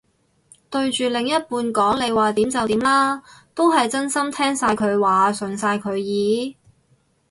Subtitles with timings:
[0.71, 3.21] 對住另一半講你話點就點啦，
[3.53, 6.57] 都係真心聽晒佢話順晒佢意？